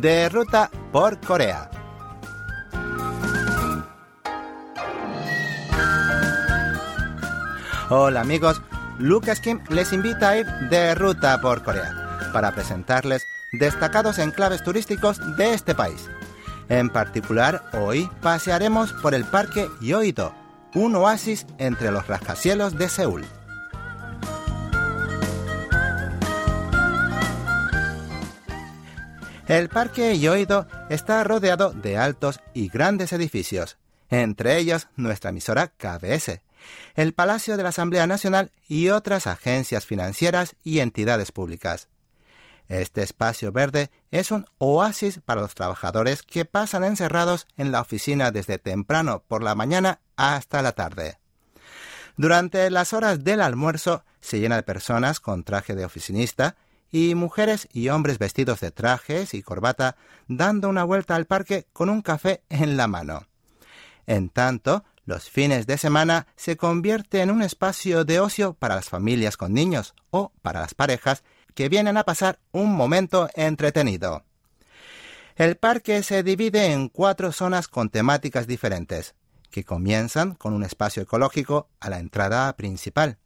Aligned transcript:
de 0.00 0.28
ruta 0.28 0.70
por 0.90 1.20
Corea. 1.20 1.70
Hola 7.90 8.20
amigos, 8.20 8.60
Lucas 8.98 9.38
Kim 9.38 9.60
les 9.70 9.92
invita 9.92 10.30
a 10.30 10.38
ir 10.38 10.46
de 10.68 10.96
ruta 10.96 11.40
por 11.40 11.62
Corea 11.62 11.94
para 12.32 12.52
presentarles 12.52 13.22
destacados 13.52 14.18
enclaves 14.18 14.64
turísticos 14.64 15.20
de 15.36 15.54
este 15.54 15.76
país. 15.76 16.10
En 16.68 16.90
particular, 16.90 17.62
hoy 17.74 18.10
pasearemos 18.20 18.92
por 18.94 19.14
el 19.14 19.24
Parque 19.24 19.68
Yoido, 19.80 20.34
un 20.74 20.96
oasis 20.96 21.46
entre 21.58 21.92
los 21.92 22.08
rascacielos 22.08 22.76
de 22.76 22.88
Seúl. 22.88 23.24
El 29.46 29.68
Parque 29.68 30.18
Yoido 30.18 30.66
está 30.88 31.22
rodeado 31.22 31.72
de 31.72 31.98
altos 31.98 32.40
y 32.54 32.68
grandes 32.68 33.12
edificios, 33.12 33.76
entre 34.08 34.56
ellos 34.56 34.88
nuestra 34.96 35.30
emisora 35.30 35.68
KBS, 35.68 36.40
el 36.94 37.12
Palacio 37.12 37.58
de 37.58 37.62
la 37.62 37.68
Asamblea 37.68 38.06
Nacional 38.06 38.52
y 38.68 38.88
otras 38.88 39.26
agencias 39.26 39.84
financieras 39.84 40.56
y 40.64 40.78
entidades 40.78 41.30
públicas. 41.30 41.88
Este 42.68 43.02
espacio 43.02 43.52
verde 43.52 43.90
es 44.10 44.30
un 44.30 44.46
oasis 44.56 45.20
para 45.22 45.42
los 45.42 45.54
trabajadores 45.54 46.22
que 46.22 46.46
pasan 46.46 46.82
encerrados 46.82 47.46
en 47.58 47.70
la 47.70 47.82
oficina 47.82 48.30
desde 48.30 48.58
temprano 48.58 49.24
por 49.28 49.42
la 49.42 49.54
mañana 49.54 50.00
hasta 50.16 50.62
la 50.62 50.72
tarde. 50.72 51.18
Durante 52.16 52.70
las 52.70 52.94
horas 52.94 53.24
del 53.24 53.42
almuerzo 53.42 54.04
se 54.20 54.40
llena 54.40 54.56
de 54.56 54.62
personas 54.62 55.20
con 55.20 55.44
traje 55.44 55.74
de 55.74 55.84
oficinista 55.84 56.56
y 56.94 57.16
mujeres 57.16 57.66
y 57.72 57.88
hombres 57.88 58.20
vestidos 58.20 58.60
de 58.60 58.70
trajes 58.70 59.34
y 59.34 59.42
corbata 59.42 59.96
dando 60.28 60.68
una 60.68 60.84
vuelta 60.84 61.16
al 61.16 61.24
parque 61.24 61.66
con 61.72 61.90
un 61.90 62.02
café 62.02 62.44
en 62.48 62.76
la 62.76 62.86
mano. 62.86 63.26
En 64.06 64.28
tanto, 64.28 64.84
los 65.04 65.28
fines 65.28 65.66
de 65.66 65.76
semana 65.76 66.28
se 66.36 66.56
convierte 66.56 67.20
en 67.20 67.32
un 67.32 67.42
espacio 67.42 68.04
de 68.04 68.20
ocio 68.20 68.54
para 68.54 68.76
las 68.76 68.88
familias 68.88 69.36
con 69.36 69.52
niños 69.52 69.92
o 70.10 70.30
para 70.40 70.60
las 70.60 70.74
parejas 70.74 71.24
que 71.54 71.68
vienen 71.68 71.96
a 71.96 72.04
pasar 72.04 72.38
un 72.52 72.72
momento 72.76 73.28
entretenido. 73.34 74.22
El 75.34 75.56
parque 75.56 76.04
se 76.04 76.22
divide 76.22 76.70
en 76.70 76.88
cuatro 76.88 77.32
zonas 77.32 77.66
con 77.66 77.90
temáticas 77.90 78.46
diferentes, 78.46 79.16
que 79.50 79.64
comienzan 79.64 80.36
con 80.36 80.54
un 80.54 80.62
espacio 80.62 81.02
ecológico 81.02 81.68
a 81.80 81.90
la 81.90 81.98
entrada 81.98 82.54
principal. 82.54 83.18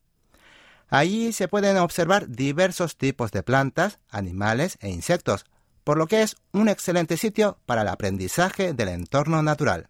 Allí 0.88 1.32
se 1.32 1.48
pueden 1.48 1.76
observar 1.76 2.28
diversos 2.28 2.96
tipos 2.96 3.30
de 3.30 3.42
plantas, 3.42 3.98
animales 4.10 4.78
e 4.80 4.88
insectos, 4.88 5.44
por 5.84 5.98
lo 5.98 6.06
que 6.06 6.22
es 6.22 6.36
un 6.52 6.68
excelente 6.68 7.16
sitio 7.16 7.58
para 7.66 7.82
el 7.82 7.88
aprendizaje 7.88 8.72
del 8.72 8.88
entorno 8.88 9.42
natural, 9.42 9.88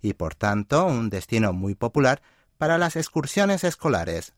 y 0.00 0.14
por 0.14 0.34
tanto 0.34 0.86
un 0.86 1.10
destino 1.10 1.52
muy 1.52 1.74
popular 1.74 2.22
para 2.56 2.78
las 2.78 2.96
excursiones 2.96 3.64
escolares. 3.64 4.34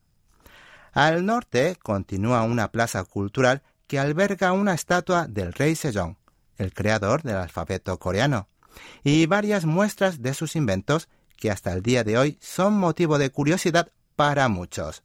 Al 0.91 1.25
norte 1.25 1.77
continúa 1.81 2.43
una 2.43 2.71
plaza 2.71 3.03
cultural 3.03 3.63
que 3.87 3.99
alberga 3.99 4.51
una 4.51 4.73
estatua 4.73 5.27
del 5.27 5.53
rey 5.53 5.75
Sejong, 5.75 6.17
el 6.57 6.73
creador 6.73 7.23
del 7.23 7.37
alfabeto 7.37 7.99
coreano, 7.99 8.47
y 9.03 9.25
varias 9.25 9.65
muestras 9.65 10.21
de 10.21 10.33
sus 10.33 10.55
inventos 10.55 11.07
que 11.37 11.51
hasta 11.51 11.73
el 11.73 11.81
día 11.81 12.03
de 12.03 12.17
hoy 12.17 12.37
son 12.41 12.73
motivo 12.73 13.17
de 13.17 13.29
curiosidad 13.29 13.91
para 14.15 14.47
muchos. 14.47 15.03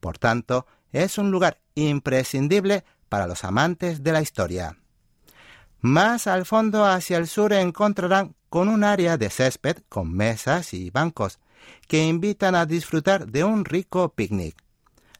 Por 0.00 0.18
tanto, 0.18 0.66
es 0.92 1.18
un 1.18 1.30
lugar 1.30 1.60
imprescindible 1.74 2.84
para 3.08 3.26
los 3.26 3.44
amantes 3.44 4.02
de 4.02 4.12
la 4.12 4.22
historia. 4.22 4.76
Más 5.80 6.26
al 6.26 6.44
fondo 6.44 6.84
hacia 6.84 7.18
el 7.18 7.26
sur 7.26 7.52
encontrarán 7.52 8.34
con 8.48 8.68
un 8.68 8.84
área 8.84 9.16
de 9.16 9.30
césped 9.30 9.78
con 9.88 10.12
mesas 10.12 10.74
y 10.74 10.90
bancos 10.90 11.38
que 11.86 12.06
invitan 12.06 12.54
a 12.54 12.66
disfrutar 12.66 13.26
de 13.26 13.44
un 13.44 13.64
rico 13.64 14.10
picnic. 14.10 14.56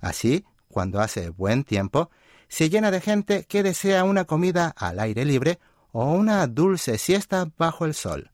Así, 0.01 0.45
cuando 0.69 1.01
hace 1.01 1.31
buen 1.31 1.65
tiempo, 1.65 2.11
se 2.49 2.69
llena 2.69 2.91
de 2.91 3.01
gente 3.01 3.45
que 3.45 3.63
desea 3.63 4.05
una 4.05 4.25
comida 4.25 4.75
al 4.77 4.99
aire 4.99 5.25
libre 5.25 5.61
o 5.93 6.13
una 6.13 6.47
dulce 6.47 6.99
siesta 6.99 7.51
bajo 7.57 7.85
el 7.85 7.95
sol. 7.95 8.31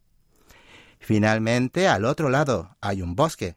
Finalmente, 0.98 1.88
al 1.88 2.04
otro 2.04 2.30
lado 2.30 2.76
hay 2.80 3.02
un 3.02 3.14
bosque. 3.14 3.56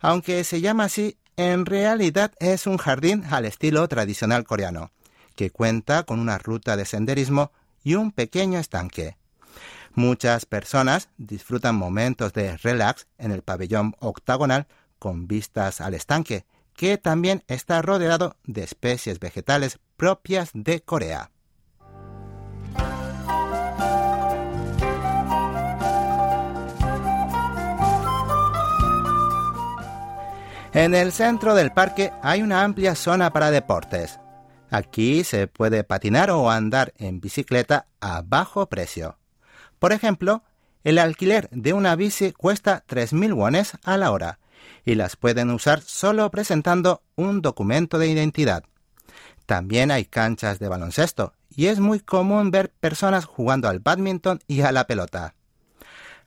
Aunque 0.00 0.44
se 0.44 0.60
llama 0.60 0.84
así, 0.84 1.18
en 1.36 1.66
realidad 1.66 2.32
es 2.38 2.66
un 2.66 2.76
jardín 2.76 3.24
al 3.30 3.44
estilo 3.44 3.86
tradicional 3.88 4.44
coreano, 4.44 4.92
que 5.34 5.50
cuenta 5.50 6.04
con 6.04 6.20
una 6.20 6.38
ruta 6.38 6.76
de 6.76 6.84
senderismo 6.84 7.52
y 7.82 7.94
un 7.94 8.12
pequeño 8.12 8.58
estanque. 8.58 9.16
Muchas 9.94 10.46
personas 10.46 11.08
disfrutan 11.18 11.76
momentos 11.76 12.32
de 12.32 12.56
relax 12.56 13.06
en 13.18 13.30
el 13.30 13.42
pabellón 13.42 13.94
octagonal 14.00 14.66
con 14.98 15.28
vistas 15.28 15.80
al 15.80 15.94
estanque, 15.94 16.44
que 16.74 16.98
también 16.98 17.44
está 17.46 17.80
rodeado 17.82 18.36
de 18.44 18.64
especies 18.64 19.20
vegetales 19.20 19.78
propias 19.96 20.50
de 20.52 20.80
Corea. 20.80 21.30
En 30.74 30.92
el 30.92 31.12
centro 31.12 31.54
del 31.54 31.70
parque 31.70 32.12
hay 32.20 32.42
una 32.42 32.64
amplia 32.64 32.96
zona 32.96 33.32
para 33.32 33.52
deportes. 33.52 34.18
Aquí 34.70 35.22
se 35.22 35.46
puede 35.46 35.84
patinar 35.84 36.32
o 36.32 36.50
andar 36.50 36.92
en 36.96 37.20
bicicleta 37.20 37.86
a 38.00 38.22
bajo 38.22 38.66
precio. 38.66 39.16
Por 39.78 39.92
ejemplo, 39.92 40.42
el 40.82 40.98
alquiler 40.98 41.48
de 41.52 41.74
una 41.74 41.94
bici 41.94 42.32
cuesta 42.32 42.82
3.000 42.88 43.34
wones 43.34 43.78
a 43.84 43.96
la 43.96 44.10
hora 44.10 44.40
y 44.84 44.96
las 44.96 45.14
pueden 45.14 45.50
usar 45.50 45.80
solo 45.80 46.28
presentando 46.32 47.04
un 47.14 47.40
documento 47.40 48.00
de 48.00 48.08
identidad. 48.08 48.64
También 49.46 49.92
hay 49.92 50.04
canchas 50.04 50.58
de 50.58 50.66
baloncesto 50.66 51.34
y 51.50 51.66
es 51.66 51.78
muy 51.78 52.00
común 52.00 52.50
ver 52.50 52.72
personas 52.72 53.26
jugando 53.26 53.68
al 53.68 53.78
badminton 53.78 54.40
y 54.48 54.62
a 54.62 54.72
la 54.72 54.88
pelota. 54.88 55.36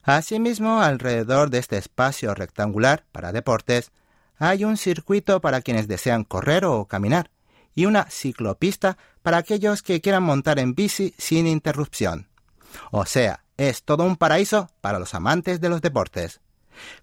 Asimismo, 0.03 0.79
alrededor 0.79 1.49
de 1.49 1.57
este 1.57 1.75
espacio 1.75 2.33
rectangular 2.33 3.03
para 3.11 3.33
deportes, 3.33 3.91
hay 4.37 4.63
un 4.63 4.77
circuito 4.77 5.41
para 5.41 5.61
quienes 5.61 5.87
desean 5.87 6.23
correr 6.23 6.65
o 6.65 6.85
caminar 6.85 7.31
y 7.73 7.85
una 7.85 8.09
ciclopista 8.09 8.97
para 9.21 9.37
aquellos 9.37 9.83
que 9.83 10.01
quieran 10.01 10.23
montar 10.23 10.59
en 10.59 10.73
bici 10.73 11.13
sin 11.17 11.47
interrupción. 11.47 12.27
O 12.91 13.05
sea, 13.05 13.43
es 13.57 13.83
todo 13.83 14.03
un 14.03 14.17
paraíso 14.17 14.69
para 14.81 14.99
los 14.99 15.13
amantes 15.13 15.61
de 15.61 15.69
los 15.69 15.81
deportes. 15.81 16.41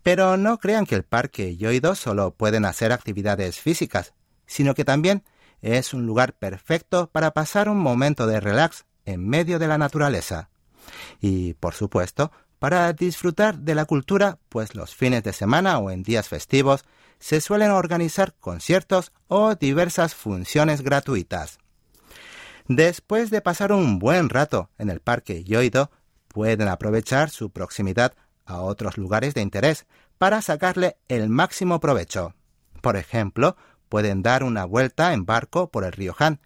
Pero 0.02 0.36
no 0.36 0.58
crean 0.58 0.86
que 0.86 0.94
el 0.94 1.04
parque 1.04 1.56
Yoido 1.56 1.94
solo 1.94 2.32
pueden 2.32 2.64
hacer 2.64 2.92
actividades 2.92 3.58
físicas, 3.58 4.14
sino 4.46 4.74
que 4.74 4.84
también 4.84 5.24
es 5.62 5.94
un 5.94 6.06
lugar 6.06 6.34
perfecto 6.34 7.08
para 7.10 7.32
pasar 7.32 7.68
un 7.68 7.78
momento 7.78 8.26
de 8.26 8.40
relax 8.40 8.84
en 9.04 9.26
medio 9.26 9.58
de 9.58 9.68
la 9.68 9.78
naturaleza. 9.78 10.50
Y, 11.20 11.54
por 11.54 11.74
supuesto, 11.74 12.30
para 12.64 12.94
disfrutar 12.94 13.58
de 13.58 13.74
la 13.74 13.84
cultura, 13.84 14.38
pues 14.48 14.74
los 14.74 14.94
fines 14.94 15.22
de 15.22 15.34
semana 15.34 15.76
o 15.76 15.90
en 15.90 16.02
días 16.02 16.30
festivos 16.30 16.86
se 17.18 17.42
suelen 17.42 17.70
organizar 17.70 18.32
conciertos 18.40 19.12
o 19.28 19.54
diversas 19.54 20.14
funciones 20.14 20.80
gratuitas. 20.80 21.58
Después 22.66 23.28
de 23.28 23.42
pasar 23.42 23.70
un 23.70 23.98
buen 23.98 24.30
rato 24.30 24.70
en 24.78 24.88
el 24.88 25.00
parque 25.00 25.44
Yoido, 25.44 25.90
pueden 26.28 26.68
aprovechar 26.68 27.28
su 27.28 27.50
proximidad 27.50 28.14
a 28.46 28.62
otros 28.62 28.96
lugares 28.96 29.34
de 29.34 29.42
interés 29.42 29.84
para 30.16 30.40
sacarle 30.40 30.96
el 31.08 31.28
máximo 31.28 31.80
provecho. 31.80 32.34
Por 32.80 32.96
ejemplo, 32.96 33.58
pueden 33.90 34.22
dar 34.22 34.42
una 34.42 34.64
vuelta 34.64 35.12
en 35.12 35.26
barco 35.26 35.70
por 35.70 35.84
el 35.84 35.92
río 35.92 36.16
Han 36.18 36.40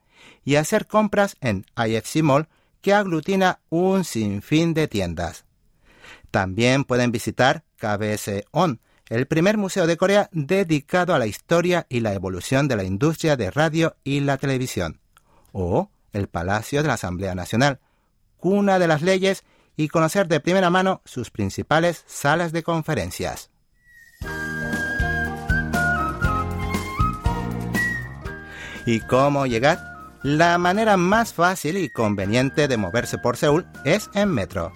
y 0.44 0.56
hacer 0.56 0.88
compras 0.88 1.36
en 1.40 1.64
IFC 1.76 2.24
Mall 2.24 2.48
que 2.80 2.92
aglutina 2.92 3.60
un 3.68 4.02
sinfín 4.02 4.74
de 4.74 4.88
tiendas. 4.88 5.44
También 6.30 6.84
pueden 6.84 7.12
visitar 7.12 7.64
KBS 7.76 8.44
On, 8.50 8.80
el 9.08 9.26
primer 9.26 9.56
museo 9.56 9.86
de 9.86 9.96
Corea 9.96 10.28
dedicado 10.32 11.14
a 11.14 11.18
la 11.18 11.26
historia 11.26 11.86
y 11.88 12.00
la 12.00 12.12
evolución 12.12 12.68
de 12.68 12.76
la 12.76 12.84
industria 12.84 13.36
de 13.36 13.50
radio 13.50 13.96
y 14.04 14.20
la 14.20 14.36
televisión, 14.36 15.00
o 15.52 15.90
el 16.12 16.28
Palacio 16.28 16.82
de 16.82 16.88
la 16.88 16.94
Asamblea 16.94 17.34
Nacional, 17.34 17.80
cuna 18.36 18.78
de 18.78 18.88
las 18.88 19.02
leyes 19.02 19.44
y 19.76 19.88
conocer 19.88 20.28
de 20.28 20.40
primera 20.40 20.70
mano 20.70 21.02
sus 21.04 21.30
principales 21.30 22.04
salas 22.06 22.52
de 22.52 22.62
conferencias. 22.62 23.50
¿Y 28.84 29.00
cómo 29.00 29.46
llegar? 29.46 29.78
La 30.22 30.58
manera 30.58 30.96
más 30.96 31.32
fácil 31.32 31.76
y 31.76 31.90
conveniente 31.90 32.68
de 32.68 32.76
moverse 32.76 33.18
por 33.18 33.36
Seúl 33.36 33.66
es 33.84 34.10
en 34.14 34.30
metro. 34.30 34.72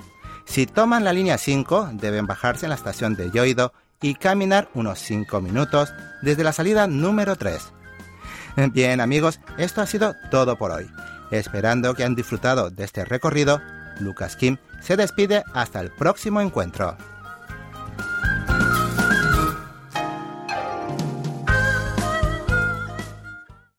Si 0.53 0.67
toman 0.67 1.03
la 1.03 1.15
línea 1.15 1.39
5, 1.39 1.93
deben 1.95 2.27
bajarse 2.27 2.67
en 2.67 2.71
la 2.71 2.75
estación 2.75 3.17
de 3.17 3.31
Yoido 3.31 3.73
y 4.03 4.17
caminar 4.17 4.69
unos 4.75 4.99
5 4.99 5.41
minutos 5.41 5.95
desde 6.21 6.45
la 6.45 6.53
salida 6.53 6.87
número 6.87 7.37
3. 7.37 7.73
Bien 8.71 9.01
amigos, 9.01 9.41
esto 9.57 9.81
ha 9.81 9.87
sido 9.87 10.15
todo 10.31 10.59
por 10.59 10.71
hoy. 10.71 10.91
Esperando 11.31 11.95
que 11.95 12.05
han 12.05 12.15
disfrutado 12.15 12.69
de 12.69 12.85
este 12.85 13.07
recorrido, 13.07 13.63
Lucas 13.99 14.37
Kim 14.37 14.59
se 14.83 14.99
despide 14.99 15.43
hasta 15.55 15.81
el 15.81 15.91
próximo 15.91 16.43
encuentro. 16.43 16.99